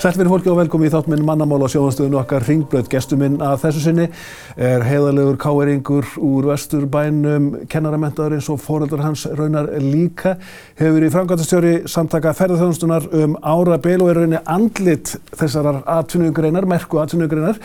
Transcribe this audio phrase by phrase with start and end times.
[0.00, 2.86] Sælveri fólki og velkomi í þáttminn mannamála á sjónastöðinu okkar Ringbröð.
[2.88, 4.06] Gestuminn að þessu sinni
[4.56, 10.38] er heiðalegur káeringur úr vesturbænum, kennaramentaðurins og foreldrar hans raunar líka.
[10.80, 17.04] Hefur í framkvæmtastjóri samtaka ferðarþjónustunar um ára beil og er rauninni andlit þessarar atvinnugreinar, merku
[17.04, 17.60] atvinnugreinar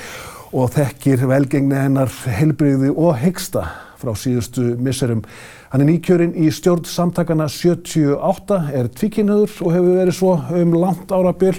[0.52, 3.63] og þekkir velgengni hennar heilbreyði og hyggsta
[3.95, 5.23] frá síðustu misserum.
[5.75, 11.09] Hann er nýkjörinn í stjórn samtakana 78, er tvíkinniður og hefur verið svo um langt
[11.11, 11.57] árabil,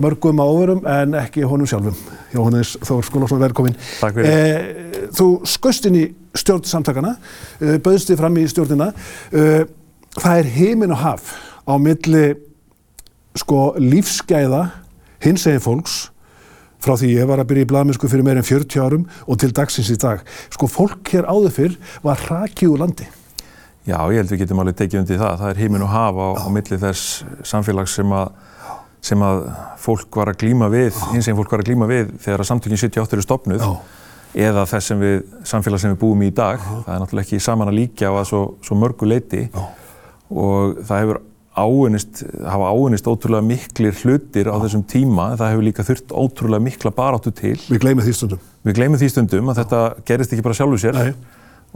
[0.00, 1.98] mörgum áverum en ekki honum sjálfum.
[2.32, 3.76] Jóhannes Þór Skólarsson, velkomin.
[3.98, 4.30] Takk fyrir.
[4.32, 7.10] Eh, þú skust inn í stjórn samtakana,
[7.60, 8.86] eh, bauðst þið fram í stjórnina.
[9.32, 9.66] Eh,
[10.16, 11.36] það er heiminn og haf
[11.68, 12.38] á milli
[13.36, 14.62] sko, lífsgæða
[15.20, 16.08] hins eginn fólks
[16.80, 19.52] frá því ég var að byrja í blaðmennsku fyrir meir en 40 árum og til
[19.52, 20.24] dagsins í dag.
[20.48, 23.08] Sko fólk hér áður fyrr var hrakið úr landi.
[23.88, 25.36] Já, ég held við getum alveg tekið undir það.
[25.40, 28.34] Það er heiminn og haf á, á milli þess samfélags sem að,
[29.08, 29.46] sem að
[29.80, 32.82] fólk var að glýma við, hins veginn fólk var að glýma við þegar að samtökinn
[32.82, 33.70] 78 eru stopnuð Já.
[34.48, 35.16] eða þess sem við,
[35.48, 36.60] samfélag sem við búum í í dag.
[36.60, 39.64] Það er náttúrulega ekki saman að líka á að svo, svo mörgu leiti Já.
[40.36, 41.22] og það hefur
[41.58, 45.32] áunnist, hafa áunnist ótrúlega miklir hlutir á þessum tíma.
[45.40, 47.56] Það hefur líka þurft ótrúlega mikla baráttu til.
[47.66, 48.44] Við gleymum því stundum.
[48.68, 51.10] Við gleymum því stundum að þetta gerist ekki bara sjálfu sér Nei.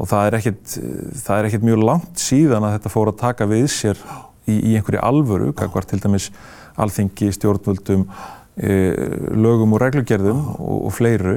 [0.00, 0.76] Og það er, ekkit,
[1.20, 4.00] það er ekkit mjög langt síðan að þetta fór að taka við sér
[4.48, 6.30] í, í einhverju alvöru, kakvar til dæmis
[6.80, 8.06] alþingi, stjórnvöldum,
[8.56, 8.72] e,
[9.36, 11.36] lögum og reglugerðum og, og fleiru.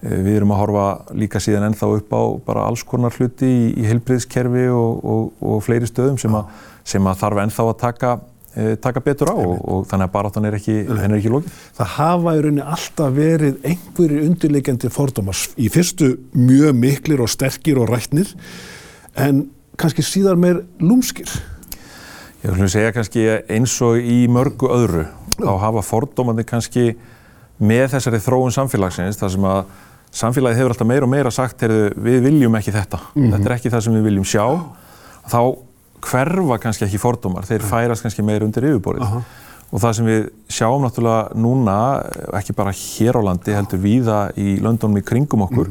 [0.00, 0.86] E, við erum að horfa
[1.20, 5.64] líka síðan ennþá upp á bara alls konar hluti í, í heilbriðskerfi og, og, og
[5.66, 6.46] fleiri stöðum sem, a,
[6.88, 8.14] sem að þarf ennþá að taka,
[8.82, 11.60] taka betur á og, og þannig að baráttan er ekki, er ekki lókið.
[11.76, 15.44] Það hafa í rauninni alltaf verið einhverjir undirleikjandi fordómar.
[15.54, 18.32] Í fyrstu mjög miklir og sterkir og rætnir
[19.14, 19.46] en
[19.80, 21.30] kannski síðar meir lúmskir.
[22.40, 25.06] Ég vil segja kannski eins og í mörgu öðru
[25.38, 26.90] þá hafa fordómandi kannski
[27.60, 29.72] með þessari þróun samfélagsins þar sem að
[30.20, 33.72] samfélagið hefur alltaf meira og meira sagt heyrðu, við viljum ekki þetta, þetta er ekki
[33.72, 34.44] það sem við viljum sjá
[35.30, 35.40] þá
[36.04, 39.22] hverfa kannski ekki fordómar, þeir færast kannski meira undir yfirborðið.
[39.70, 41.76] Og það sem við sjáum náttúrulega núna,
[42.40, 45.70] ekki bara hér á landi heldur víða í löndunum í kringum okkur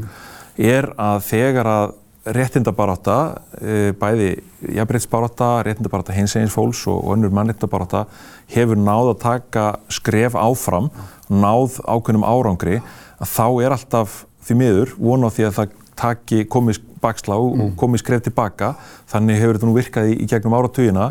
[0.60, 1.98] er að þegar að
[2.36, 3.18] réttindabaráta,
[3.60, 4.30] e, bæði
[4.76, 8.06] jafnbreytsbaráta, réttindabaráta hins egins fólks og og önnur mannréttindabaráta
[8.52, 10.90] hefur náð að taka skref áfram,
[11.30, 12.82] náð ákveðnum árangri,
[13.20, 17.76] að þá er alltaf því miður von á því að það taki komið bakslá og
[17.80, 18.74] komið skref tilbaka,
[19.12, 21.10] þannig hefur þetta nú virkað í, í gegnum áratugina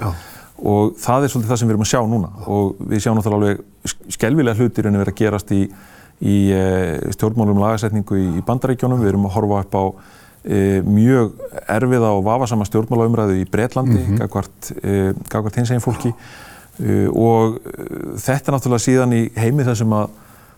[0.58, 2.30] og það er svolítið það sem við erum að sjá núna.
[2.50, 5.60] Og við sjáum náttúrulega alveg skelvilega hlutir en við erum að gerast í,
[6.18, 6.62] í e,
[7.14, 9.84] stjórnmálum lagasetningu í, bandaríkjónum, við erum að horfa upp á
[10.42, 11.38] e, mjög
[11.78, 15.24] erfiða og vafasama stjórnmálaumræðu í Breitlandi, mm -hmm.
[15.30, 16.12] gagvart hins eginn fólki.
[16.78, 17.60] E, og
[18.18, 20.10] þetta er náttúrulega síðan í heimi þar sem að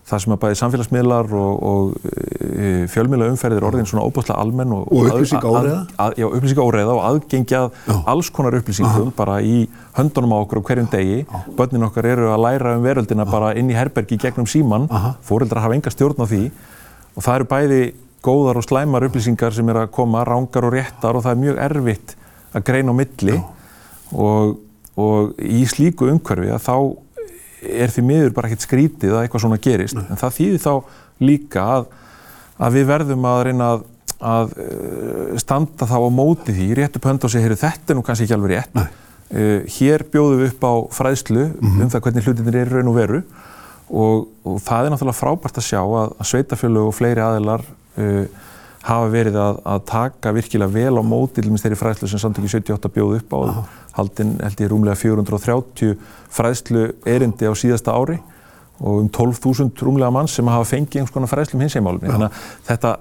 [0.09, 2.07] það sem að bæði samfélagsmiðlar og, og
[2.51, 5.79] e, fjölmiðla umferðir orðin svona óbúslega almenn og, Og upplýsinga óreiða.
[6.17, 7.77] Já, upplýsinga óreiða og aðgengjað
[8.11, 9.67] alls konar upplýsingum bara í
[9.97, 11.19] höndunum á okkur á hverjum degi.
[11.57, 14.89] Bönnin okkar eru að læra um veröldina bara inn í herbergi gegnum síman.
[15.27, 16.41] Fóreldrar hafa enga stjórn á því.
[17.15, 17.81] Og það eru bæði
[18.25, 21.63] góðar og slæmar upplýsingar sem er að koma, rángar og réttar og það er mjög
[21.69, 22.17] erfitt
[22.51, 23.37] að greina á milli.
[24.11, 24.57] Og,
[24.99, 26.75] og í slíku umhverfi að þá
[27.61, 29.99] er því miður bara ekkert skrítið að eitthvað svona gerist.
[30.01, 30.73] En það þýðir þá
[31.21, 31.87] líka að,
[32.57, 33.85] að við verðum að reyna að,
[34.31, 38.05] að eh, standa þá á móti því rétt upp hönd og segja, þetta er nú
[38.07, 38.83] kannski ekki alveg rétt.
[39.31, 43.21] Uh, hér bjóðum við upp á fræðslu um það hvernig hlutinir eru raun og veru.
[43.91, 48.25] Og, og það er náttúrulega frábært að sjá að, að sveitafjölu og fleiri aðilar uh,
[48.85, 52.55] hafa verið að, að taka virkilega vel á móti til minnst þeirri fræðslu sem samtökju
[52.57, 53.39] 78 bjóð upp á
[53.99, 55.95] haldinn held ég rúmlega 430
[56.33, 58.17] fræðslu erindi á síðasta ári
[58.81, 62.01] og um 12.000 rúmlega mann sem hafa fengið einhvers konar fræðslu um hins einmálum.
[62.01, 62.93] Þannig að þetta,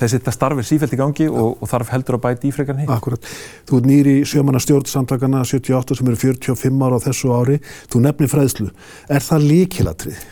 [0.00, 2.80] þessi þetta starf er sífælt í gangi og, og þarf heldur að bæta í frekar
[2.80, 2.90] hitt.
[2.90, 3.30] Akkurat.
[3.70, 7.60] Þú ert nýri sjömanna stjórn samtakana 78 sem eru 45 ára á þessu ári.
[7.92, 8.70] Þú nefnir fræðslu.
[9.06, 10.26] Er það líkilatrið?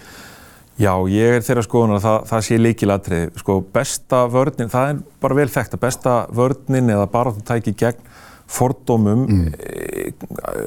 [0.79, 3.25] Já, ég er þeirra skoðunar að það, það sé líkilatrið.
[3.43, 7.47] Sko, besta vörnin, það er bara vel þekkt að besta vörnin eða bara að þú
[7.49, 8.05] tæki gegn
[8.49, 9.49] fordómum, mm.
[9.59, 10.13] e,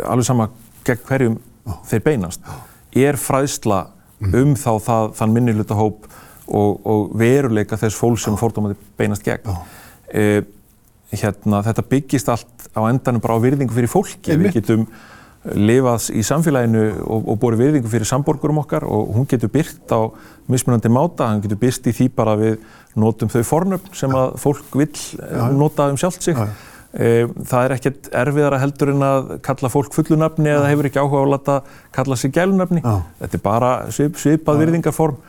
[0.05, 0.49] alveg sama
[0.85, 1.79] gegn hverjum oh.
[1.87, 2.59] þeir beinast, oh.
[2.99, 3.79] er fræðsla
[4.19, 4.35] mm.
[4.41, 6.09] um þá það, þann minnilutahóp
[6.51, 8.41] og, og veruleika þess fólk sem oh.
[8.41, 9.55] fordómandi beinast gegn.
[10.11, 10.43] E,
[11.15, 14.35] hérna, þetta byggist allt á endanum bara á virðingu fyrir fólki.
[14.35, 14.85] Við getum
[15.57, 20.13] lifað í samfélaginu og, og borið virðingu fyrir samborgurum okkar og hún getur byrt á
[20.51, 22.59] mismunandi máta, hann getur byrst í því bara við
[22.99, 24.91] notum þau fornöfn sem að fólk vil
[25.57, 26.38] nota um sjálft sig.
[26.38, 30.89] Já, já e, það er ekkert erfiðara heldur en að kalla fólk fullunafni eða hefur
[30.89, 31.57] ekki áhuga á að lata
[31.95, 32.83] kalla sig gælunafni.
[32.83, 32.95] Já.
[33.23, 35.19] Þetta er bara svip, svipað virðingarform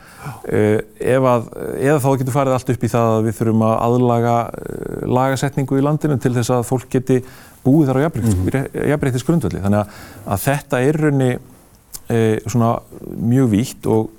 [0.43, 1.47] ef að,
[1.79, 4.77] eða þá getur farið allt upp í það að við þurfum að aðlaga e,
[5.19, 7.19] lagasetningu í landinu til þess að fólk geti
[7.63, 9.61] búið þar á jafnbreytis grundvöldi.
[9.63, 10.01] Þannig að,
[10.35, 12.75] að þetta er raunni e, svona
[13.17, 14.11] mjög vítt og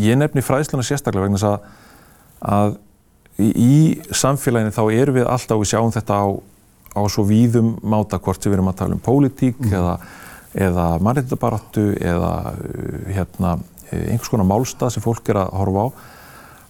[0.00, 1.70] ég nefni fræðsluna sérstaklega vegna þess að,
[2.54, 2.76] að
[3.38, 6.26] í, samfélaginu þá erum við alltaf, við sjáum þetta á,
[6.94, 9.94] á svo víðum máta hvort sem við erum að tala um pólitík eða,
[10.66, 12.32] eða mannreitabaráttu eða
[13.14, 15.88] hérna, eh, einhvers konar málstað sem fólk er að horfa á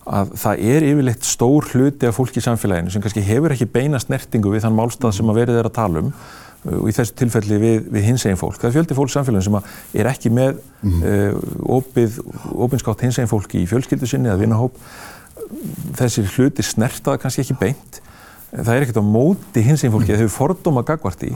[0.05, 4.00] að það er yfirleitt stór hluti af fólki í samfélaginu sem kannski hefur ekki beina
[4.02, 7.16] snertingu við þann málstað sem að verið er að tala um uh, og í þessu
[7.20, 8.58] tilfelli við, við hins eginn fólk.
[8.61, 11.40] Það er fjöldi fólk í samfélaginu sem að er ekki með uh,
[11.78, 12.20] opið,
[12.66, 14.76] opinskátt hins eginn fólki í fjölskyldu sinni eða vinahóp.
[15.96, 18.00] Þessi hluti snertaða kannski ekki beint.
[18.52, 21.32] Það er ekkert á móti hins eginn fólki, það hefur fordóma gagvart í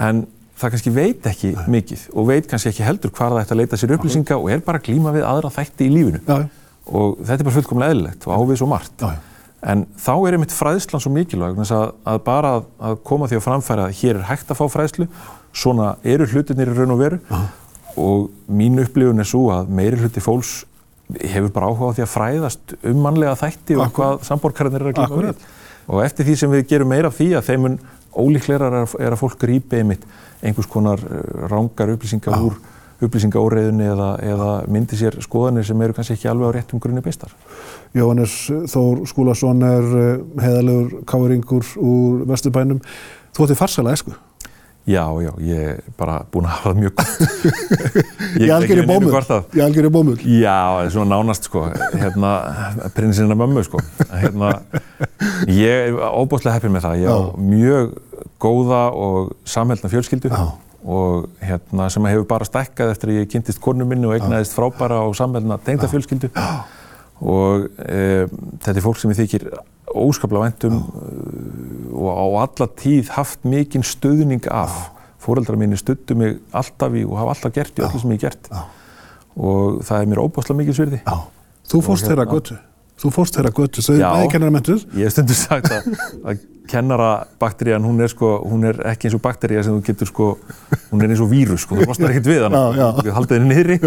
[0.00, 0.24] en
[0.60, 3.80] það kannski veit ekki mikið og veit kannski ekki heldur hvar það ætti að leita
[3.80, 6.20] sér upplýsinga og er bara að glíma við aðra þætti í lífinu.
[6.26, 6.38] Já,
[6.90, 8.96] og þetta er bara fullkomlega eðlilegt og ávið svo margt.
[9.04, 9.10] já.
[9.60, 13.36] En þá er einmitt fræðslan svo mikilvæg þess að, að bara að, að koma því
[13.36, 15.06] að framfæra að hér er hægt að fá fræðslu,
[15.52, 17.18] svona eru hlutirnir í raun og veru.
[18.00, 20.62] Og mín upplifun er svo að meiri hluti fólks
[21.18, 25.00] hefur bara áhuga á því að fræðast um mannlega þætti og hvað samborkarnir eru að
[25.02, 25.44] glíma við.
[25.90, 27.78] Og eftir því sem við gerum meira af því að þeim mun
[28.16, 30.04] ólíklegar er að, fólk grípi einmitt
[30.42, 32.58] einhvers konar uh, rángar upplýsingar úr
[33.00, 37.32] upplýsingaóreiðunni eða, eða myndi sér skoðanir sem eru kannski ekki alveg á réttum grunni beistar.
[37.96, 38.34] Jóhannes
[38.70, 40.10] Þór Skúlason er eh,
[40.44, 42.82] heiðalegur káringur úr Vesturbænum.
[43.32, 44.12] Þú ætti farsala esku.
[44.90, 47.20] Já, já, ég er bara búinn að hafa það mjög gott.
[48.42, 49.12] Ég algjör í bómull.
[49.54, 50.16] Ég algjör í bómull.
[50.24, 51.62] Já, það er svona nánast sko,
[51.94, 52.30] hérna,
[52.96, 53.82] prinsina mömmu sko.
[54.10, 54.50] Hérna,
[55.46, 57.04] ég er óbúslega heppin með það.
[57.04, 57.30] Ég á Já.
[57.52, 57.94] mjög
[58.42, 60.44] góða og samhældna fjölskyldu Já.
[60.82, 65.02] og hérna, sem hefur bara stækkað eftir að ég kynntist konu minni og eignaðist frábæra
[65.06, 66.32] og samhældna tengda fjölskyldu.
[67.20, 68.26] Og e,
[68.64, 69.50] þetta er fólk sem ég þykir
[69.94, 70.76] óskaplega væntum
[71.96, 74.90] og á alla tíð haft mikinn stuðning af.
[75.20, 78.30] Fóreldrar mínir studdu mig alltaf í og hafa alltaf gert í öllu sem ég hef
[78.30, 78.50] gert.
[79.36, 81.02] Og það er mér óbúslega mikið svirði.
[81.70, 82.56] Þú fórst þeirra götu.
[83.00, 83.84] Þú fórst þeirra götu.
[83.84, 84.08] Þau Já.
[84.14, 84.86] bæði kennar mentuð.
[84.96, 85.86] Ég hef stundu sagt að,
[86.24, 86.40] að
[86.70, 90.26] kennarabakterían, hún er sko, hún er ekki eins og baktería sem þú getur sko,
[90.92, 92.88] hún er eins og vírus sko, þú losnar ekkert við hana, Já, já.
[93.00, 93.78] þú haldið henni niðri,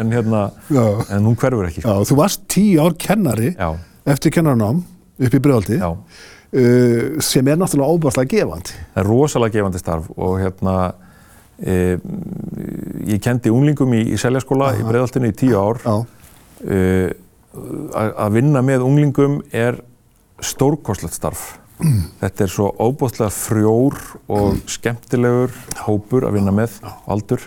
[0.00, 0.40] en hérna,
[0.72, 1.92] en hún hverfur ekki sko.
[1.98, 3.68] Já, þú varst tíu ár kennari Já,
[4.14, 4.80] eftir kennarnám
[5.20, 5.90] upp í já.
[5.90, 8.76] uh, sem er náttúrulega óbærslega gefandi.
[8.94, 10.76] Það er rosalega gefandi starf og hérna,
[11.60, 11.98] e,
[13.06, 15.82] ég kendi unglingum í, í seljaskóla í breiðaltinu í tíu ár.
[16.64, 16.80] E,
[17.52, 19.82] að vinna með unglingum er
[20.40, 21.58] stórkostlegt starf.
[22.20, 23.96] Þetta er svo óbúðslega frjór
[24.28, 25.54] og skemmtilegur
[25.86, 26.76] hópur að vinna með
[27.10, 27.46] aldur.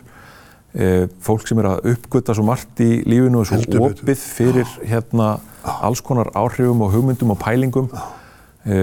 [0.73, 5.35] E, fólk sem er að uppgöta svo margt í lífinu og svo opið fyrir hérna
[5.85, 7.91] alls konar áhrifum og hugmyndum og pælingum.
[8.65, 8.79] E,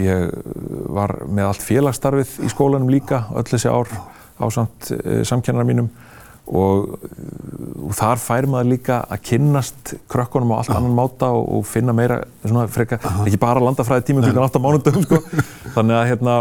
[0.00, 0.30] ég
[0.88, 3.92] var með allt félagsstarfið í skólanum líka öll þessi ár
[4.40, 5.90] á samt e, samkennarar mínum.
[6.48, 6.94] Og,
[7.84, 11.92] og þar fær maður líka að kynnast krökkunum á allt annan máta og, og finna
[11.92, 12.96] meira svona freka,
[13.26, 15.20] ekki bara landafræði tímum klukkan 8 mánundum sko.
[15.76, 16.38] þannig að hérna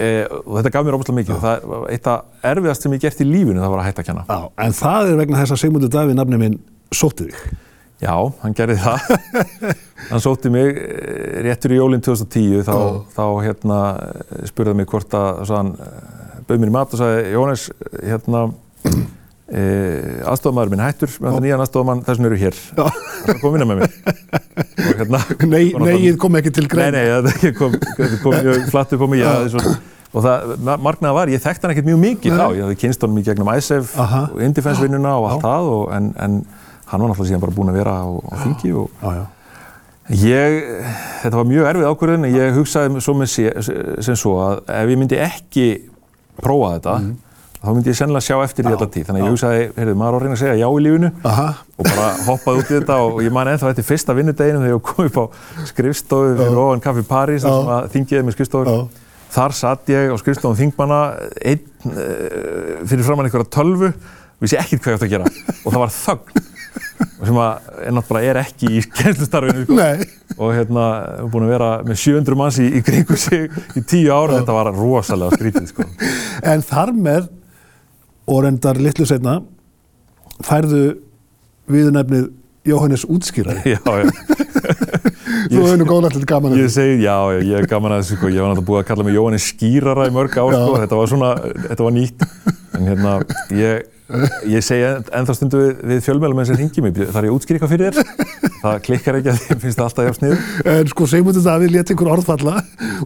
[0.00, 0.10] e,
[0.40, 1.40] og þetta gaf mér óbúslega mikið.
[1.44, 4.08] Það var eitt af erfiðast sem ég gert í lífinu það var að hætta að
[4.10, 4.24] kenna.
[4.28, 4.38] Já.
[4.66, 6.56] En það er vegna þess að Sigmundur Davíð nafni minn
[6.94, 7.58] sótti þig.
[8.00, 9.10] Já, hann gerði það.
[10.10, 12.76] Hann sótti mig eh, réttur í jólinn 2010 þá,
[13.12, 15.74] þá hérna eh, spurði hann mig hvort að svo hann
[16.48, 17.66] bauð mér í mat og sagði Jónas,
[18.00, 18.40] hérna
[19.50, 19.62] e,
[20.30, 22.58] aðstofamæður minn hættur með þetta nýjan aðstofamann þessum eru hér.
[23.26, 23.94] Það kom vinna með mér
[25.00, 25.20] hérna
[25.52, 26.96] Nei, og negið kom ekki til Nei, grein.
[26.96, 29.24] nei, þetta kom, þetta kom mjög flatt upp á mig,
[30.10, 33.20] og það, margnaða var, ég þekkti hann ekkert mjög mikið þá, ég hafði kynst honum
[33.20, 34.22] í gegnum ISEF Aha.
[34.34, 36.38] og Indifens-vinnuna og allt það, og, en, en
[36.90, 39.22] hann var náttúrulega síðan bara búinn að vera á, á þingi og Já, já.
[40.26, 40.56] ég,
[41.22, 43.46] þetta var mjög erfið ákvörðun, en ég hugsaði svo með sé,
[44.02, 45.68] sem svo að ef ég myndi ekki
[46.42, 46.96] prófa þetta,
[47.60, 50.14] þá myndi ég sennilega sjá eftir því alla tíð, þannig að ég hugsaði, heyrðu, maður
[50.14, 51.46] á að reyna að segja já í lífinu, Aha.
[51.76, 54.86] og bara hoppaði út í þetta og ég man ennþá eftir fyrsta vinnudeginum þegar ég
[54.90, 55.24] kom upp á
[55.68, 58.70] skrifstofu fyrir ofan Kaffi París þar sem að þingiði með skrifstofur
[59.30, 61.02] þar satt ég á skrifstofum þingmanna
[61.52, 63.92] einn uh, fyrir framann einhverja tölvu
[64.40, 65.28] vissi ekkert hvað ég átti að gera
[65.64, 66.48] og það var þögn
[67.20, 69.76] og sem að er náttúrulega er ekki í kennslustarfinu sko.
[70.40, 73.82] Og hérna við erum búin að vera með 700 manns í, í kringu sig í
[73.84, 75.86] tíu ára þetta var rosalega skrítið sko.
[76.50, 77.28] En þar með,
[78.30, 79.40] og reyndar litlu setna,
[80.46, 80.84] færðu
[81.70, 82.28] viðunefnið
[82.70, 83.74] Jóhannes útskýrari.
[83.74, 84.10] já, já.
[85.50, 88.28] Þú hefur nú góðlega til gaman Ég segi, já, ég er gaman að þessu, sko,
[88.30, 91.10] ég var náttúrulega búið að kalla mig Jóhanni skýrara í mörg ár, sko, þetta var
[91.10, 91.30] svona,
[91.64, 92.26] þetta var nýtt.
[92.80, 93.14] En hérna,
[93.52, 93.88] ég,
[94.48, 97.74] ég segi ennþá stundu við, við fjölmjölum eins og hringi mig, þar ég útskýr eitthvað
[97.74, 98.48] fyrir þér.
[98.60, 100.40] Það klikkar ekki að því, finnst það alltaf hjá sniður.
[100.72, 102.54] En sko, Sigmundur Davíð leti ykkur orðfalla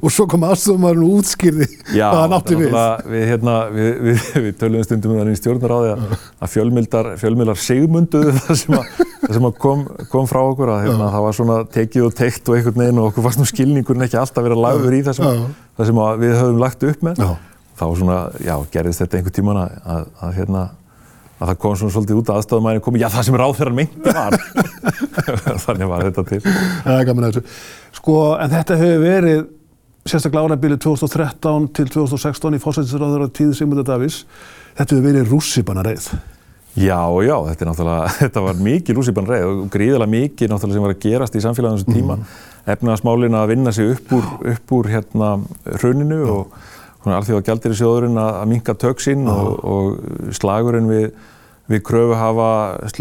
[0.00, 1.68] og svo kom aðstofumæðurinn og útskýrði
[2.10, 2.78] hvað hann átti við.
[3.12, 6.04] við, hérna, við, við, við töluðum stundum um þannig í stjórnaráði að,
[6.42, 6.52] að
[7.22, 11.26] fjölmildar sigmunduðu það sem, að, það sem að kom, kom frá okkur að hérna, það
[11.28, 14.46] var svona tekið og teikt og einhvern veginn og okkur fannst nú skilningurinn ekki alltaf
[14.48, 15.42] verið að lagður í það sem,
[15.78, 17.22] það sem við höfum lagt upp með.
[17.22, 17.53] Já.
[17.74, 20.62] Þá svona, já, gerðist þetta einhvern tíman að, að, að hérna,
[21.40, 24.36] að það kom svona svolítið út að aðstofamæðin komi, já það sem ráðferðan meinti var.
[25.64, 26.40] Þannig var þetta til.
[26.44, 27.56] Það er gaman að þessu.
[27.98, 29.42] Sko, en þetta hefur verið
[30.04, 34.22] sérstaklega árabilið 2013 til 2016 í fórsættisráður á tíði Sigmundur Davís.
[34.76, 36.12] Þetta hefur verið rússipanna reið.
[36.74, 40.86] Já, já, þetta, er náttúrulega, þetta var mikið rússipann reið og gríðilega mikið náttúrulega sem
[40.86, 42.16] var að gerast í samfélaginu þessum tíma.
[42.18, 42.38] Mm.
[42.74, 45.28] Efnaðasmálin að vinna sig upp úr, upp úr hérna
[45.78, 46.56] hruninu og
[47.12, 51.06] alþjóða gældir í sjóðurinn að, að minka töksinn og, og slagurinn við,
[51.68, 52.50] við kröfu hafa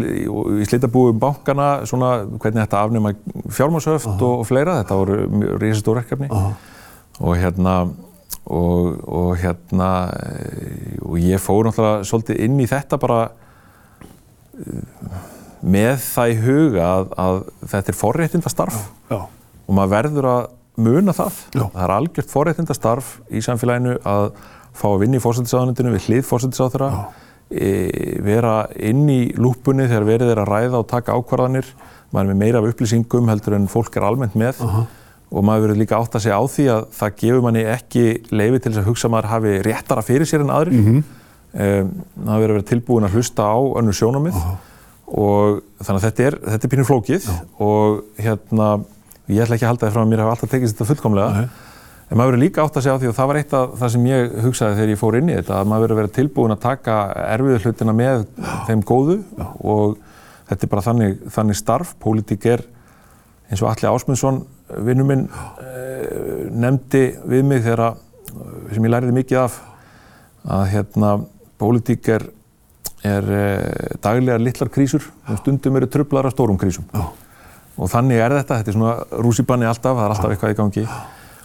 [0.03, 3.13] í slitabúum bankana svona hvernig þetta afnema
[3.47, 4.81] fjármásöft og, og fleira.
[4.81, 7.77] Þetta voru risastórverkefni og hérna
[8.43, 9.89] og, og hérna
[11.05, 13.21] og ég fór náttúrulega svolítið inn í þetta bara
[15.63, 17.39] með það í huga að, að
[17.71, 18.81] þetta er forréttindastarf.
[19.07, 19.21] Já.
[19.63, 21.39] og maður verður að muna það.
[21.53, 21.65] Já.
[21.73, 24.31] Það er algjört forréttindastarf í samfélaginu að
[24.73, 26.89] fá að vinna í fórsættisáðanundinu við hlið fórsættisáþurra,
[27.53, 27.69] e,
[28.25, 31.69] vera inn í lúpunni þegar verið er að ræða og taka ákvarðanir,
[32.13, 34.85] maður er með meira af upplýsingum heldur en fólk er almennt með uh -huh.
[35.29, 38.59] og maður verður líka átt að segja á því að það gefur manni ekki leiði
[38.59, 40.73] til þess að hugsa að maður hafi réttara fyrir sér en aðrir.
[40.73, 41.03] Mm -hmm.
[41.53, 41.91] um,
[42.25, 44.57] maður verður að vera tilbúin að hlusta á önnur sjónamið uh -huh.
[45.21, 46.69] og þannig að þetta er, þetta er
[49.31, 51.49] ég ætla ekki að halda því fram að mér hafa alltaf tekist þetta fullkomlega Nei.
[52.09, 53.93] en maður verður líka átt að segja á því og það var eitt af það
[53.95, 56.55] sem ég hugsaði þegar ég fór inn í þetta að maður verður að vera tilbúin
[56.55, 58.25] að taka erfiðu hlutina með
[58.67, 59.45] þeim góðu Já.
[59.63, 59.97] og
[60.49, 62.65] þetta er bara þannig, þannig starf, pólitík er
[63.49, 64.43] eins og Alli Ásmundsson
[64.83, 65.27] vinnu minn
[65.61, 68.01] eh, nefndi við mig þegar að,
[68.73, 69.59] sem ég læriði mikið af
[70.53, 71.11] að hérna
[71.61, 72.25] pólitík er,
[73.07, 76.87] er eh, daglegar litlar krísur og stundum eru trublar af stórum krísum.
[77.77, 80.85] Og þannig er þetta, þetta er svona rússibanni alltaf, það er alltaf eitthvað í gangi.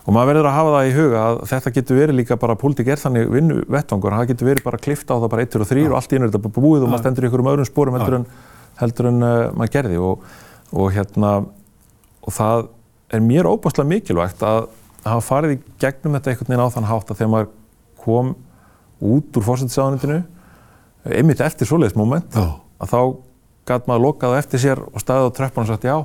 [0.08, 2.88] Og maður verður að hafa það í huga að þetta getur verið líka bara, pólitík
[2.88, 5.84] er þannig vinnu vettvangur, það getur verið bara klift á það bara 1 og 3
[5.88, 7.98] og allt í einu er þetta bara búið og maður stendur í einhverjum öðrum spórum
[7.98, 8.26] heldur en,
[8.80, 10.00] heldur en uh, maður gerði.
[10.00, 10.24] Og,
[10.72, 11.32] og hérna
[12.24, 12.66] og það
[13.12, 14.70] er mér óbúslega mikilvægt að
[15.04, 17.52] hafa farið í gegnum þetta einhvern veginn á þann hátt að þegar maður
[18.02, 18.34] kom
[18.98, 20.18] út úr fórsættisáðanitinu
[21.08, 22.58] einmitt eftir svoleiðis moment Já.
[22.82, 23.00] að þá
[23.68, 25.96] gæt maður lokað eftir sér og staðið á tröppan og sagt já,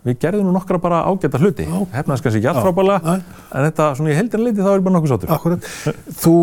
[0.00, 2.64] við gerðum nú nokkra bara ágæta hluti hefnaðis kannski ekki allt Já.
[2.64, 3.20] frábælega Nei.
[3.52, 5.66] en þetta svona í heildin leiti þá er bara nokkuð sáttur Akkurat.
[6.22, 6.34] Þú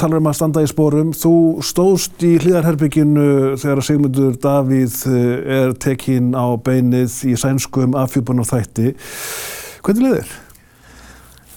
[0.00, 1.10] talar um að standa í spórum.
[1.12, 1.32] Þú
[1.68, 3.26] stóðst í hlýðarherbygginu
[3.60, 8.94] þegar Sigmundur Davíð eh, er tekinn á beinið í sænskum afhjúpan og þætti.
[9.84, 10.32] Hvernig leiðir?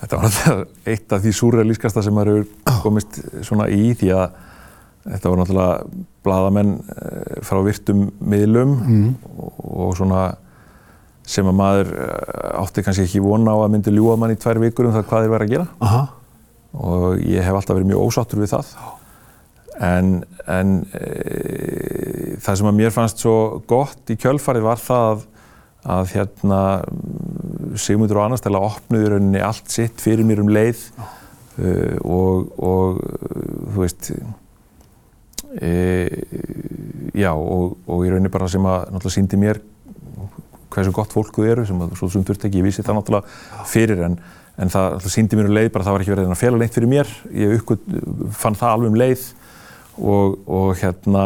[0.01, 4.39] Þetta var náttúrulega eitt af því súrrealískasta sem maður hefur komist svona í því að
[5.05, 8.77] þetta voru náttúrulega bladamenn eh, frá virtum miðlum
[9.31, 10.23] og, og svona
[11.27, 14.61] sem að maður eh, átti kannski ekki vona á að myndi ljúa mann í tvær
[14.61, 15.69] vikur um það hvað þeir væri að gera.
[15.87, 16.01] Aha.
[16.71, 18.75] og ég hef alltaf verið mjög ósáttur við það.
[19.81, 20.11] En,
[20.51, 23.35] en e, það sem að mér fannst svo
[23.67, 25.23] gott í kjölfarið var það að,
[25.95, 26.61] að hérna
[27.81, 33.01] Sigmundur og Annarstæla opnuði rauninni allt sitt fyrir mér um leið uh, og, og
[33.71, 34.11] þú veist
[35.61, 35.71] e,
[37.17, 39.61] já og, og í rauninni bara sem að náttúrulega síndi mér
[40.71, 43.67] hversu gott fólk þau eru sem að svo sem þurfti ekki, ég vissi það náttúrulega
[43.69, 44.17] fyrir en,
[44.57, 46.75] en það náttúrulega síndi mér um leið bara það var ekki verið að fela neitt
[46.77, 47.13] fyrir mér.
[47.35, 47.87] Ég uppgöt,
[48.39, 49.25] fann það alveg um leið
[49.99, 51.25] og, og hérna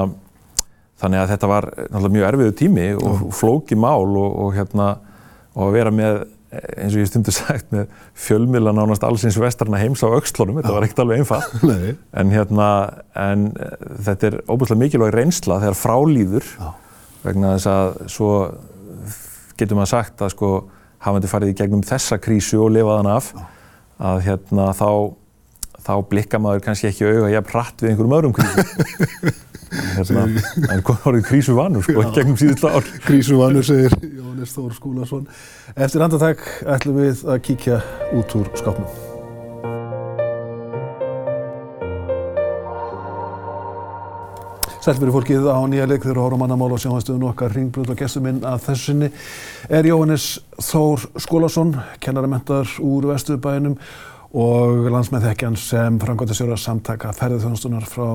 [1.01, 4.95] þannig að þetta var náttúrulega mjög erfiðu tími og flóki mál og, og hérna
[5.55, 6.23] og að vera með
[6.75, 7.89] eins og ég stundu sagt með
[8.25, 11.95] fjölmila nánast allsins vestarna heims á aukslunum, þetta var ekkert alveg einfalt Nei.
[12.15, 12.69] en hérna
[13.25, 13.75] en eh,
[14.07, 16.71] þetta er óbúinlega mikilvæg reynsla þegar frálýður Já.
[17.25, 18.31] vegna þess að svo
[19.59, 20.53] getur maður sagt að sko
[21.05, 23.29] hafandi farið í gegnum þessa krísu og lifað hann af
[24.05, 24.89] að hérna þá
[25.85, 29.33] þá blikka maður kannski ekki auga jafn hratt við einhverjum öðrum krísu
[29.71, 30.27] hérna,
[30.71, 34.77] en hvað var þið krísu vanur sko gegnum síðustu ár Grísu Vanur segir Jóhannes Þór
[34.77, 35.27] Skúlason.
[35.75, 36.45] Eftir andartak
[36.75, 37.81] ætlum við að kíkja
[38.15, 38.89] út úr skápnum.
[44.85, 48.43] Sælfyrir fólkið á nýja leik þegar horfum mannamál og sjónvastuðun okkar ringbröð og gestur minn
[48.45, 49.07] að þessu sinni
[49.73, 50.27] er Jóhannes
[50.61, 51.73] Þór Skólason,
[52.05, 53.79] kennaramentar úr Vesturbænum
[54.35, 58.09] og landsmenn þekkjan sem frangvæntið sjóra samtaka ferðarþjónustunar frá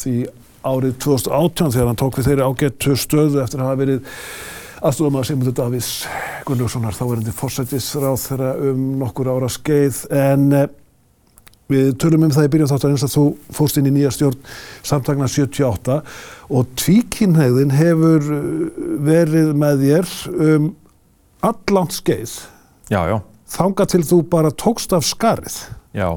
[0.00, 0.14] því
[0.64, 4.14] árið 2018 þegar hann tók við þeirri ágættu stöðu eftir að hafa verið
[4.84, 5.90] aðstofamæður Sigmundur Davís
[6.48, 10.72] Gunnlaugssonar þá verðandi fórsættisráð þeirra um nokkur ára skeið en eh,
[11.72, 13.22] Við tölum um það í byrjun þáttar eins að þú
[13.56, 14.40] fóst inn í nýja stjórn
[14.84, 15.94] samtagna 78
[16.52, 18.42] og tvíkinnhegðin hefur uh,
[19.06, 20.12] verið með þér
[20.44, 20.66] um
[21.48, 22.34] allant skeið.
[22.92, 23.16] Já, já.
[23.54, 25.56] Þanga til þú bara tókst af skarið.
[25.96, 26.10] Já.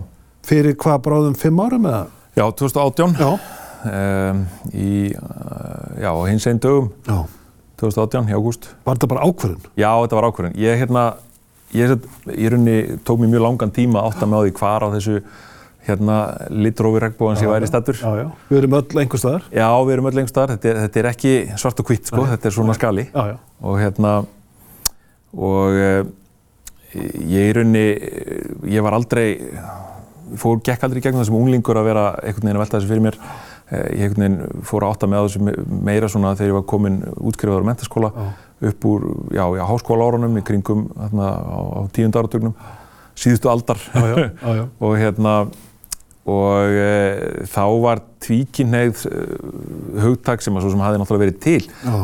[0.47, 2.03] Fyrir hvað bráðum fimm árum eða?
[2.35, 3.15] Já, 2018.
[3.15, 3.56] Já.
[3.88, 6.91] Um, í, uh, já, hins einn dögum.
[7.08, 7.24] Já.
[7.77, 8.72] 2018, í ágúst.
[8.86, 9.67] Var þetta bara ákverðin?
[9.77, 10.56] Já, þetta var ákverðin.
[10.58, 11.03] Ég, hérna,
[11.77, 11.94] ég,
[12.34, 15.20] ég runni, tók mér mjög langan tíma að með á því hvar á þessu
[15.88, 16.15] hérna
[16.51, 18.00] litrófi regnbóðan sem ég væri stættur.
[18.01, 18.27] Já, já.
[18.50, 19.46] Við erum öll einhver staðar.
[19.56, 20.56] Já, við erum öll einhver staðar.
[20.58, 22.24] Þetta, þetta er ekki svart og hvitt, sko.
[22.27, 23.06] Þetta er svona skali.
[23.13, 23.38] Já, já.
[23.63, 24.13] Og hérna,
[25.38, 25.91] og e,
[27.29, 27.86] ég í runni,
[28.74, 29.27] ég var aldrei,
[30.41, 33.06] fór, gekk aldrei í gegnum þessum unglingur að vera einhvern veginn að velta þessu fyrir
[33.08, 33.22] mér.
[33.67, 34.17] E, ég
[34.67, 38.12] fór að átta með þessu meira svona þegar ég var komin útskrifaður á mentaskóla.
[38.15, 38.27] Já
[38.62, 42.55] upp úr, já, já, háskóla árunum í kringum hérna á, á tíund áratögnum,
[43.17, 45.33] síðustu aldar já, já, og hérna
[46.27, 49.24] og e, þá var tvíkinnegð e,
[50.03, 51.62] hugtak sem, sem hafði náttúrulega verið til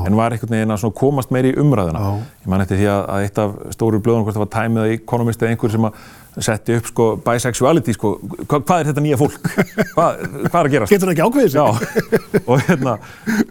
[0.08, 2.04] en var einhvern veginn að komast meiri í umræðina.
[2.44, 5.00] Ég man eftir því að, að eitt af stóru blöðunum, hvort það var Time eða
[5.00, 5.98] Economist eða einhver sem að
[6.42, 8.14] setti upp sko bisexuality sko,
[8.48, 9.50] Hva, hvað er þetta nýja fólk?
[9.94, 10.94] Hvað, hvað er að gerast?
[10.94, 11.60] Getur það ekki ákveðið sig?
[11.60, 11.66] Já,
[12.50, 12.96] og hérna,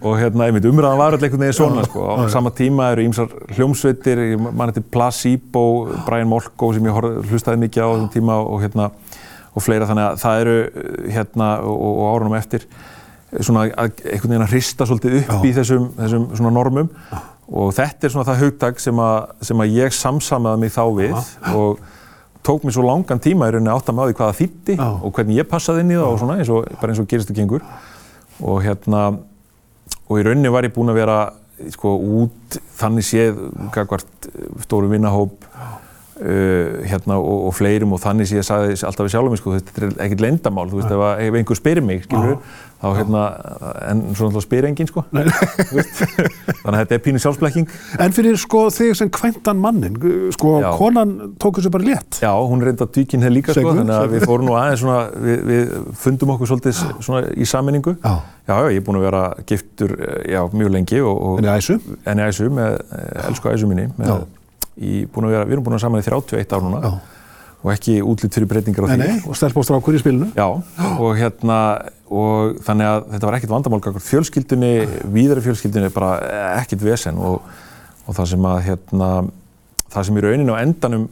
[0.01, 3.05] og hérna, ég myndi umræðan var alltaf einhvern veginn svona sko, á sama tíma eru
[3.07, 5.65] ímsar hljómsveitir, mann heitir Placebo,
[6.09, 6.99] Brian Molko sem ég
[7.31, 8.89] hlustaði mikið á þessum tíma og hérna,
[9.53, 10.57] og fleira þannig að það eru
[11.13, 12.67] hérna, og, og árunum eftir
[13.41, 15.39] svona að einhvern veginn að hrista svolítið upp Já.
[15.49, 17.19] í þessum, þessum svona normum Já.
[17.63, 19.19] og þetta er svona það hugdag sem að,
[19.49, 21.55] sem að ég samsamaði mig þá við Já.
[21.57, 21.83] og
[22.43, 25.49] tók mér svo langan tíma í rauninni átt að maður hvaða þýtti og hvernig ég
[25.49, 27.65] passaði inn í það og svona eins og, bara eins og gerist og gengur
[28.43, 29.05] og hérna
[30.09, 31.19] og í rauninni var ég búinn að vera
[31.73, 33.39] sko út þannig séð
[33.75, 34.29] gagvart
[34.65, 35.47] stóru vinnahóp
[36.21, 39.97] uh, hérna og, og fleirum og þannig séð sagði alltaf við sjálfum sko þetta er
[40.07, 42.39] ekkert lendamál þú veist ef, ef einhver spyrir mig skilur
[42.83, 43.21] þá hérna,
[43.93, 45.05] en svo náttúrulega spyr enginn sko.
[45.13, 47.71] Þannig að þetta er pínu sjálfsblekking.
[48.03, 49.99] En fyrir sko þig sem kvæntan mannin
[50.35, 50.69] sko Já.
[50.81, 52.19] konan tók þessu bara létt.
[52.25, 54.99] Já, hún reynda dvíkinn hefði líka Segur, sko þannig að við fórum nú aðeins svona
[55.15, 55.73] við, við
[56.03, 58.15] fundum okkur svolítið svona í saminningu Já,
[58.51, 59.97] já, ég er búin að vera giftur
[60.27, 61.79] já, mjög lengi og, og, En í æsu?
[62.03, 64.27] En í æsu, með eh, elsku æsu minni með,
[64.83, 66.93] í, vera, Við erum búin að saman í 31 ár núna Já
[67.63, 68.99] og ekki útlýtt fyrir breytingar á því.
[68.99, 70.29] Nei, nei, og stelpóstrákur í spilinu.
[70.35, 70.49] Já,
[70.99, 71.59] og hérna,
[72.11, 74.05] og þannig að þetta var ekkert vandamálgakur.
[74.07, 74.73] Fjölskyldunni,
[75.15, 76.17] víðari fjölskyldunni, bara
[76.59, 77.39] ekkert vesen og,
[78.03, 79.11] og það sem að, hérna,
[79.95, 81.07] það sem í rauninu á endanum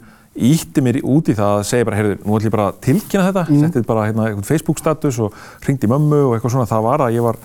[0.50, 3.24] ítti mér út í það að segja bara, heyrðu, nú ætlum ég bara að tilkynna
[3.28, 3.64] þetta, mm.
[3.64, 6.70] settið bara hérna eitthvað Facebook status og ringdi mömmu og eitthvað svona.
[6.70, 7.38] Það var að ég var,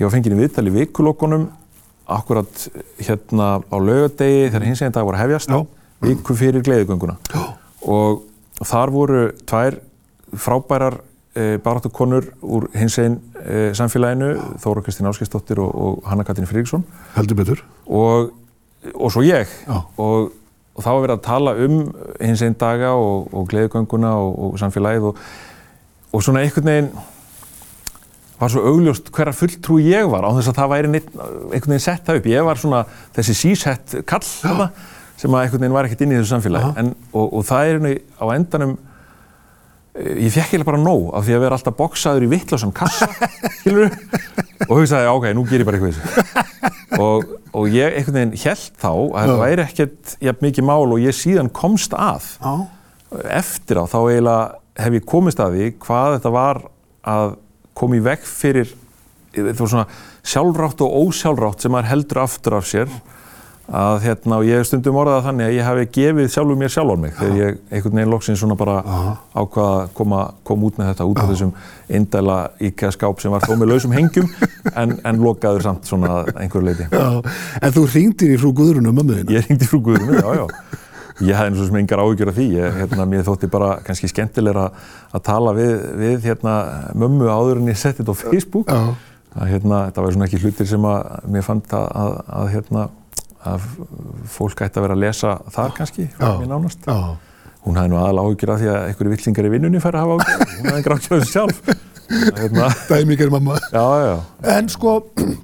[0.00, 1.48] ég var fengið í viðtali vikulokkunum,
[2.06, 2.66] akkurat
[3.00, 5.54] hérna á laugadegi þegar hins eginn dag var að hefjast,
[6.04, 7.16] viku fyrir gleðigönguna.
[7.84, 8.24] Og
[8.64, 9.78] þar voru tvær
[10.34, 10.98] frábærar
[11.34, 16.84] e, baráttukonur úr hins einn e, samfélaginu, Þóra Kristín Áskistóttir og, og Hanna Katrín Fríksson.
[17.16, 17.64] Heldur betur.
[17.86, 18.32] Og,
[18.94, 19.50] og svo ég.
[19.70, 20.30] Og,
[20.74, 21.80] og þá var verið að tala um
[22.20, 26.92] hins einn daga og gleðugönguna og samfélagið og svona einhvern veginn
[28.44, 31.84] var svo augljóst hverja fulltrú ég var á þess að það væri neitt, einhvern veginn
[31.84, 32.26] sett það upp.
[32.30, 32.80] Ég var svona
[33.16, 34.70] þessi sísett kall þarna
[35.20, 36.72] sem að einhvern veginn var ekkert inn í þessu samfélagi.
[36.82, 41.26] En, og, og það er veginn á endanum eh, ég fekk eiginlega bara nóg af
[41.26, 43.08] því að vera alltaf boksaður í vittlásam kassa
[44.68, 46.42] og hugsaði ok, nú ger ég bara eitthvað þessu.
[47.00, 51.00] Og, og ég einhvern veginn held þá að það væri ekkert jafn mikið mál og
[51.02, 52.28] ég síðan komst að.
[53.24, 56.62] Eftir á þá eiginlega hef ég komist að því hvað þetta var
[57.14, 57.34] að
[57.74, 58.70] koma í veg fyrir
[59.34, 59.88] svona
[60.24, 62.92] sjálfrátt og ósjálfrátt sem maður heldur aftur af sér
[63.64, 66.98] að hérna og ég hef stundum orðað þannig að ég hafi gefið sjálfur mér sjálfur
[67.00, 68.74] mig þegar ég einhvern veginn loksins svona bara
[69.32, 71.54] ákvaða að koma, koma út með þetta út af þessum
[71.98, 72.36] indæla
[72.68, 74.28] íkja skáp sem var þó með lausum hengjum
[74.82, 76.88] en, en lokaður samt svona einhverju leiti.
[76.92, 79.38] Já, en þú ringdir í frú Guðrunum að möðina?
[79.38, 80.82] Ég ringdi í frú Guðrunum, já, já.
[81.22, 84.08] Ég hafði eins og sem engar áhugjur af því, ég, hérna, mér þótti bara kannski
[84.10, 84.64] skemmtilega
[85.14, 86.54] að tala við, við hérna,
[86.98, 88.72] mömmu áður en ég setti þetta á Facebook.
[88.74, 92.84] Að, hérna, þetta var svona ekki hlutir sem að mér fannst að, að, að hérna,
[94.34, 96.90] fólk ætti að vera að lesa þar kannski, mér nánast.
[97.64, 100.16] Hún hafði nú aðal áhugir af því að einhverju villingar í vinnunni fær að hafa
[100.18, 101.60] áhugir, hún hafði engar áhugir af þessu sjálf.
[102.40, 103.54] hérna, Dæmíkar mamma.
[103.72, 104.16] já, já,
[104.58, 104.96] En sko,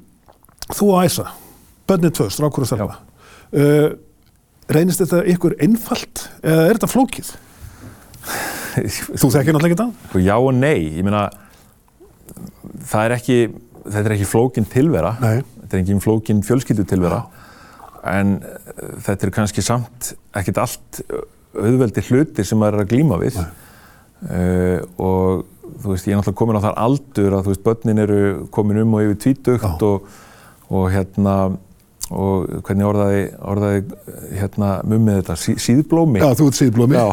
[0.76, 1.30] þú og Æsa,
[1.88, 2.98] bönnið tvö, strákur og stelpa,
[3.56, 3.86] uh,
[4.74, 7.32] reynist þetta ykkur einfalt eða er þetta flókið?
[9.20, 10.20] Þú þekkir náttúrulega ekki það?
[10.26, 11.26] Já og nei, ég meina
[12.90, 13.38] það er ekki,
[13.86, 15.40] þetta er ekki flókin tilvera, Nei.
[15.62, 17.24] þetta er ekki flókin fjölskyldu tilvera
[18.10, 18.66] en uh,
[19.04, 21.00] þetta er kannski samt ekkert allt
[21.58, 25.42] auðveldi hluti sem maður er að glíma við uh, og
[25.80, 28.22] þú veist, ég er náttúrulega komin á þar aldur að þú veist, börnin eru
[28.54, 30.08] komin um og yfir tvítugt og,
[30.70, 31.36] og hérna
[32.10, 33.20] og hvernig orðaði,
[33.52, 33.82] orðaði
[34.40, 36.96] hérna mummið þetta, sí, síðblómi Já, þú ert síðblómi.
[36.98, 37.06] Já,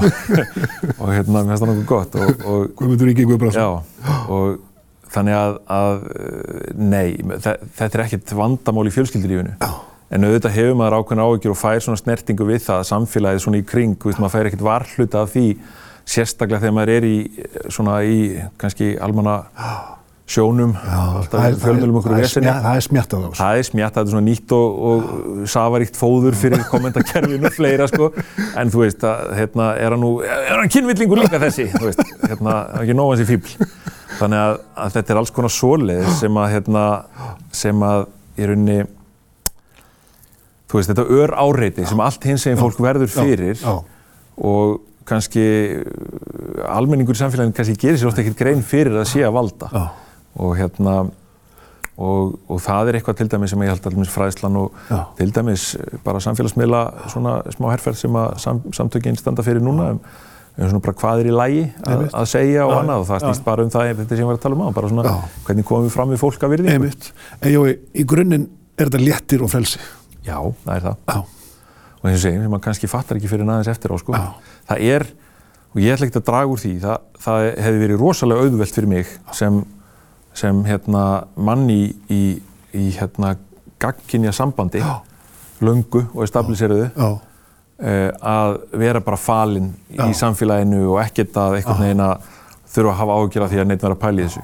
[1.02, 3.62] og hérna, mér finnst það nokkuð gott og, og Guðmundur Ingi Guðbrandsson.
[3.62, 6.00] Já, og þannig að, að
[6.82, 7.06] nei,
[7.36, 9.54] þe þetta er ekkert vandamál í fjölskyldulífinu.
[9.62, 9.70] Já.
[10.08, 13.60] En auðvitað hefur maður ákveðin áhyggjur og fær svona snertingu við það að samfélagið svona
[13.60, 15.48] í kring, veist, maður fær ekkert varhluta af því,
[16.08, 17.18] sérstaklega þegar maður er í
[17.68, 18.20] svona í
[18.62, 19.42] kannski almanna
[20.28, 20.74] sjónum,
[21.62, 22.48] fjölmjölum okkur það er vesenni.
[22.50, 23.38] smjað- Það er smjattað á þessu.
[23.40, 27.88] Það er smjatt, það er svona nýtt og, og safaríkt fóður fyrir kommentakerfinu og fleira
[27.88, 28.10] sko,
[28.60, 32.04] en þú veist, að, hérna, er hann nú, er hann kynvillingur líka þessi, þú veist,
[32.28, 33.56] hérna, ekki nóg hans í fíbl.
[34.18, 36.84] Þannig að, að þetta er alls konar svoleið sem að, hérna,
[37.56, 38.06] sem að
[38.38, 38.80] í rauninni,
[40.68, 43.78] þú veist, þetta ör áreiti sem allt hins eginn fólk verður fyrir Já,
[44.44, 45.44] og kannski
[46.68, 49.70] almenningur í samfélaginu kannski gerir sér ofta ekkert grein fyrir að sé að valda.
[49.72, 49.86] Já,
[50.38, 50.96] og hérna
[51.98, 55.00] og, og það er eitthvað til dæmis sem ég held alveg fræðslan og Já.
[55.18, 55.68] til dæmis
[56.06, 60.02] bara samfélagsmiðla svona smá herferð sem að sam, samtökin standa fyrir núna um,
[60.58, 63.26] um svona bara hvað er í lægi að, segja og annað og það já.
[63.26, 65.16] snýst bara um það þetta sem ég var að tala um á, bara svona Já.
[65.48, 66.76] hvernig komum við fram við fólk að virðingu.
[66.78, 67.10] einmitt.
[67.42, 68.46] En Jói, í grunninn
[68.78, 69.82] er þetta léttir og frelsi.
[70.26, 70.98] Já, það er það.
[71.08, 71.18] Já,
[71.98, 74.22] og eins og segjum, sem maður kannski fattar ekki fyrir aðeins eftir á sko.
[74.70, 75.06] Það er,
[75.74, 78.92] og ég ætla ekki að draga úr því það, það hefði verið rosalega auðvelt fyrir
[78.92, 79.62] mig sem,
[80.38, 81.04] sem hérna,
[81.36, 82.24] manni í, í,
[82.78, 83.36] í hérna,
[83.82, 85.00] gagginja sambandi Já.
[85.62, 91.84] löngu og establiseruðu já, uh, að vera bara falinn í samfélaginu og ekkert að einhvern
[91.86, 92.32] veginn að
[92.74, 94.44] þurfa að hafa ágjör af því að neitt vera að pæla í þessu.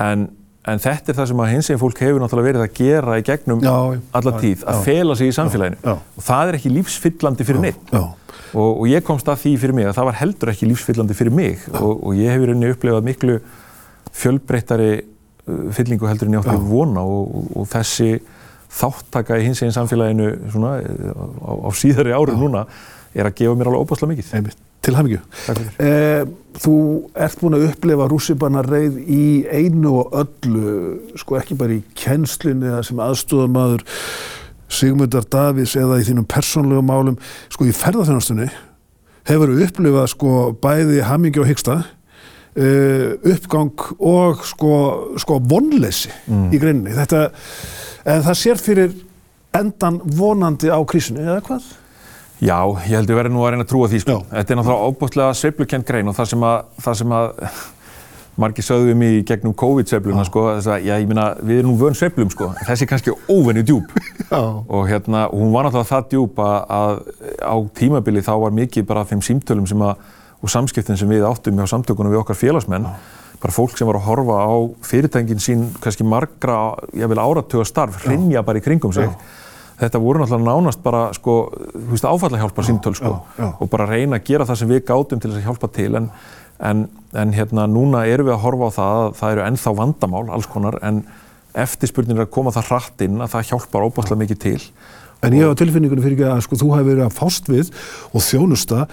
[0.00, 0.26] En,
[0.70, 3.24] en þetta er það sem að hins eginn fólk hefur náttúrulega verið að gera í
[3.26, 3.74] gegnum Já,
[4.20, 4.84] alla tíð, að já.
[4.86, 5.80] fela sig í samfélaginu.
[5.84, 5.94] Já.
[5.98, 8.12] og það er ekki lífsfyllandi fyrir neitt og,
[8.70, 11.66] og ég komst að því fyrir mig að það var heldur ekki lífsfyllandi fyrir mig.
[11.80, 13.40] Og, og ég hef í rauninni upplifað miklu
[14.20, 16.68] fjölbreyttari uh, fyllingu heldur en ég átti Já.
[16.70, 18.20] vona og, og, þessi
[18.70, 22.66] þáttaka í hins eginn samfélaginu svona, eh, á, á síðari árum núna
[23.14, 24.34] er að gefa mér alveg óbáslega mikið.
[24.38, 24.60] einmitt.
[24.80, 24.94] Til
[25.58, 25.72] fyrir.
[25.84, 26.22] Eh,
[26.62, 26.76] þú
[27.14, 32.70] ert búin að upplifa rússipanna reið í einu og öllu, sko ekki bara í kennslinni
[32.70, 33.84] eða sem aðstofamaður
[34.70, 37.18] Sigmundar Davís eða í þínum persónlegu málum,
[37.50, 38.48] sko í ferðarþjónastunni
[39.28, 41.76] hefur þú upplifað sko bæði hamingju og hyggsta,
[42.60, 44.72] uh, uppgang og sko,
[45.22, 46.48] sko vonleysi Mm.
[46.54, 46.92] í greininni.
[46.94, 47.24] Þetta,
[48.04, 48.92] en það sér fyrir
[49.56, 51.64] endan vonandi á krísunni, eða hvað?
[52.40, 52.56] Já,
[52.88, 54.14] ég held að verði nú að reyna að trúa því sko.
[54.22, 54.36] Já.
[54.38, 57.26] Þetta er náttúrulega óbústlega sveiflukent grein og það sem að, það sem að
[58.40, 61.74] margir sögðu við mig í gegnum COVID-sveifluna sko, þess að, já, ég meina, við erum
[61.74, 63.90] nú vön sveiflum sko, þessi er kannski óvenju djúb
[64.30, 64.40] Já.
[64.40, 67.02] og hérna, hún var náttúrulega það djúb að, að
[67.44, 70.00] á tímabili þá var mikið bara þeim símtölum sem að,
[70.40, 72.88] og samskiptin sem við áttum hjá samtökunum við okkar félagsmenn,
[73.40, 74.52] bara fólk sem var að horfa á
[74.84, 79.08] fyrirtækin sín kannski margra, ég vil áratuga starf, hrinja bara í kringum sig.
[79.80, 81.34] Þetta voru náttúrulega nánast bara, sko,
[81.72, 83.46] þú veist, áfallahjálpar símtöl, sko, já, já.
[83.56, 86.10] og bara reyna að gera það sem við gátum til þess að hjálpa til, en,
[86.68, 86.82] en,
[87.22, 90.50] en hérna, núna erum við að horfa á það að það eru ennþá vandamál, alls
[90.52, 91.00] konar, en
[91.64, 94.60] eftirspurnin er að koma það hratt inn að það hjálpar óbúslega mikið til.
[95.20, 97.70] En ég hef á tilfinningunum fyrir ekki að sko, þú hefur verið að fást við
[98.16, 98.86] og þjónusta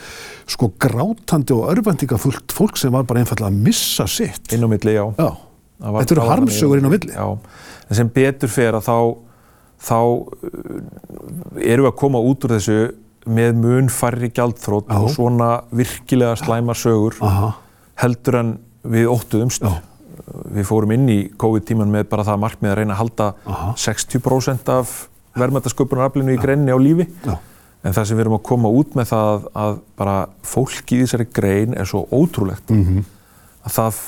[0.51, 4.51] sko grátandi og örvendingafullt fólk sem var bara einfallega að missa sitt.
[4.51, 5.05] Inn á milli, já.
[5.15, 5.29] Já,
[5.87, 7.15] þetta eru harmsögur inn á milli.
[7.15, 7.27] Já,
[7.87, 8.97] en sem betur fer að þá,
[9.87, 10.79] þá uh,
[11.63, 12.79] erum við að koma út úr þessu
[13.27, 17.53] með mun færri gjaldþrótt og svona virkilega slæmar sögur Aha,
[18.03, 18.55] heldur en
[18.87, 19.63] við óttuðumst.
[19.67, 19.83] Já.
[20.27, 23.73] Við fórum inn í COVID-tíman með bara það markmið að reyna að halda Aha.
[23.79, 24.95] 60% af
[25.41, 27.07] verðmættasköpunaraflinu í greinni á lífi.
[27.25, 27.37] já,
[27.83, 31.27] En það sem við erum að koma út með það að bara fólk í þessari
[31.33, 33.03] grein er svo ótrúlegt Mhm.
[33.65, 33.99] að það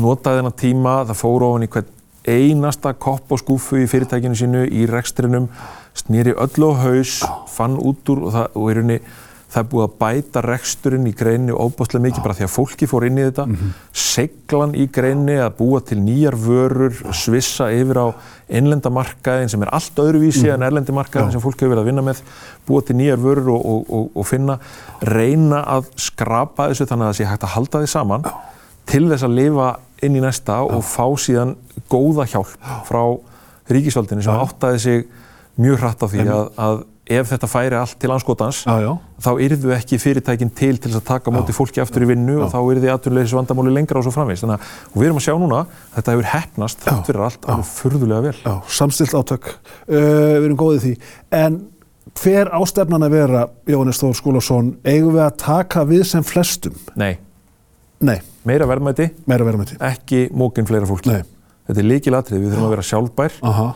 [0.00, 1.84] notaði þennan tíma, það fór ofan í hvern
[2.28, 5.48] einasta kopp og skúfu í fyrirtækinu sínu, í rekstrinum,
[5.94, 9.00] snýri öllu á haus, fann út úr og það, og rauninni
[9.50, 13.06] það er búið að bæta reksturinn í greinni óbúslega mikið bara því að fólki fór
[13.08, 13.46] inn í þetta,
[13.92, 18.06] seglan í greinni að búa til nýjar vörur, svissa yfir á
[18.58, 22.22] innlendamarkaðin sem er allt öðruvísi en erlendi markaðin sem fólk hefur verið að vinna með,
[22.66, 24.58] búa til nýjar vörur og, og, og, og finna,
[25.06, 28.28] reyna að skrapa þessu þannig að það sé hægt að halda því saman
[28.90, 29.70] til þess að lifa
[30.06, 31.56] inn í næsta og fá síðan
[31.92, 33.02] góða hjálp frá
[33.70, 35.04] ríkisvaldinu sem áttaði sig
[35.60, 38.90] mjög hratt á því að, að ef þetta færi allt til anskotans Já, já.
[39.24, 42.58] þá yrðu ekki fyrirtækin til til að taka móti fólki aftur í vinnu og þá
[42.62, 44.44] yrði atvinnuleysis vandamáli lengra og svo framvegis.
[44.44, 45.62] Þannig að og við erum að sjá núna
[45.96, 48.36] þetta hefur hefnast þátt fyrir allt alveg furðulega vel.
[48.44, 49.50] Já, samstilt átök.
[49.88, 50.94] Uh, við erum góðið því.
[51.40, 51.58] En
[52.20, 56.78] hver ástefnan að vera, Jóhannes Þór Skúlason, eigum við að taka við sem flestum?
[56.98, 57.18] Nei,
[58.00, 58.16] Nei,
[58.48, 59.10] meira verðmæti,
[59.84, 61.12] ekki mókin fleira fólki.
[61.12, 61.26] Nei.
[61.68, 63.34] Þetta er líkilatrið, við þurfum að vera sjálfbær.
[63.50, 63.66] Aha.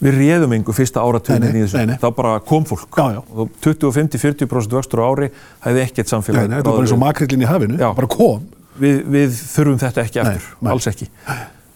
[0.00, 1.76] Við réðum engu fyrsta áratugin Nei, nei, í þessu.
[1.76, 1.96] nei, nei.
[2.00, 2.86] Þá bara kom fólk.
[2.96, 3.20] Já, já.
[3.36, 5.28] Og 25-40% vöxtur á ári
[5.66, 6.46] hefði ekkert Nei, samfélag.
[6.48, 7.90] nei, þetta er bara eins og makrillin í hafinu, Já.
[7.98, 8.46] bara kom.
[8.80, 10.70] við, við þurfum þetta ekki Nei, aftur, nei.
[10.72, 11.08] alls ekki.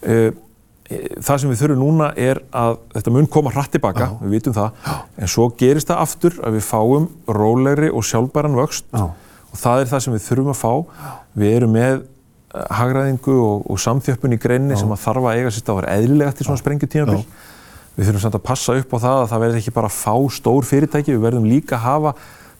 [0.05, 0.31] Uh,
[1.25, 4.81] það sem við þurfum núna er að þetta mun koma hratt tilbaka, við vitum það,
[5.21, 9.89] en svo gerist það aftur að við fáum rólegri og sjálfbæran vöxt og það er
[9.93, 10.73] það sem við þurfum að fá.
[11.41, 15.53] Við erum með eh, hagræðingu og, og samþjöppun í greinni sem að þarf að eiga
[15.55, 17.23] sér stáður eðlilega til svona sprengjutímabil.
[17.95, 20.67] Við þurfum samt að passa upp á það að það verði ekki bara fá stór
[20.67, 22.15] fyrirtæki, við verðum líka að hafa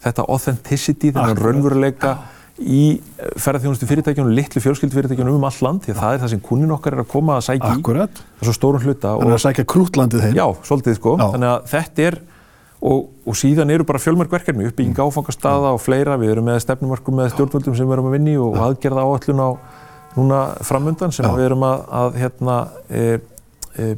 [0.06, 2.14] þetta authenticity, þennan raunveruleika
[2.56, 2.84] í
[3.36, 6.72] ferðarþjónustu fyrirtækjunum, litlu fjölskyldu fyrirtækjunum um all land, því að það er það sem kunnin
[6.72, 8.22] okkar er að koma að sækja í, Akkurat.
[8.22, 10.38] það er svo stórum hluta Þannig og að sækja krútlandið þeim.
[10.40, 11.26] já, svolítið sko, Já.
[11.34, 12.18] þannig að þetta er
[12.86, 17.20] og, og síðan eru bara fjölmörg verkefni uppbygging áfangastaða og fleira, við erum með stefnumörkum
[17.20, 19.50] með stjórnvöldum sem við erum að vinni og aðgerða áallun á
[20.16, 21.34] núna framundan sem Já.
[21.36, 23.04] við erum að, að hérna, e,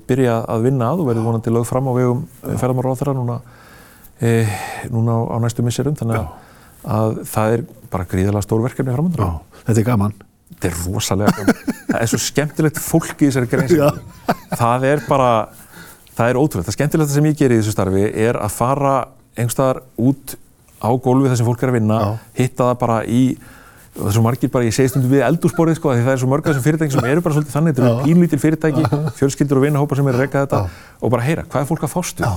[0.07, 3.37] byrja að vinna að og verður vonandi lögð fram á vegum ferðamáráðara núna,
[4.21, 4.31] e,
[4.93, 6.31] núna á, á næstu misserum þannig að,
[6.97, 9.21] að það er bara gríðarlega stór verkefni framundan.
[9.21, 10.17] Já, þetta er gaman.
[10.47, 11.61] Þetta er rosalega gaman.
[11.91, 13.77] það er svo skemmtilegt fólk í þessari grein.
[13.77, 13.89] Já.
[14.57, 15.31] Það er bara,
[16.17, 16.67] það er ótrúlega.
[16.69, 18.95] Það skemmtilegt sem ég ger í þessu starfi er að fara
[19.37, 20.37] einhverstaðar út
[20.77, 22.09] á gólfi þar sem fólk er að vinna, Já.
[22.37, 23.21] hitta það bara í,
[23.97, 26.21] og það er svo margir bara, ég segi stundum við eldúsborðið sko, því það er
[26.21, 28.03] svo mörg af þessum fyrirtæki sem eru bara svolítið þannig, þetta eru Já.
[28.05, 28.83] pínlítil fyrirtæki,
[29.17, 30.59] fjölskyldur og vinahópar sem eru að reyka þetta
[31.01, 32.27] og bara heyra, hvað er fólk að fást við?
[32.27, 32.35] Já.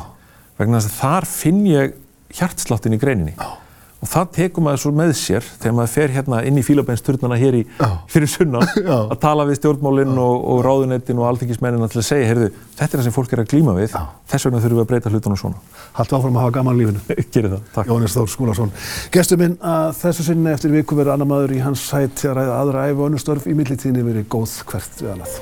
[0.60, 1.98] Vegna þess að þar finn ég
[2.40, 3.36] hjartsláttin í greininni.
[4.00, 7.58] Og það tekur maður svo með sér þegar maður fer hérna inn í fílabænsturnana hér
[7.58, 7.88] í, Já.
[8.08, 8.96] fyrir sunnan Já.
[9.12, 12.94] að tala við stjórnmálinn og, og ráðunettin og alþingismennina til að segja, heyrðu, þetta er
[13.02, 13.96] það sem fólk er að glíma við,
[14.32, 15.60] þess vegna þurfum við að breyta hlutunum svona.
[16.00, 17.04] Haltu áfram að hafa gaman lífinu.
[17.34, 17.90] Gerir það, takk.
[17.92, 18.72] Jóhannes Þór Skúlason.
[19.12, 22.56] Gestur minn að þessu sinni eftir viku verður annar maður í hans sæti að ræða
[22.62, 25.36] aðra æfi og önnur störf í millitíðinni verið góð hvert við annað.